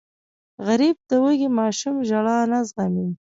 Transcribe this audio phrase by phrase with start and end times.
[0.65, 3.09] غریب د وږې ماشوم ژړا نه زغمي